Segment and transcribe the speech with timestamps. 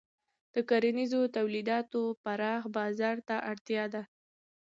[0.53, 4.03] د کرنیزو تولیداتو پراخ بازار ته اړتیا ده.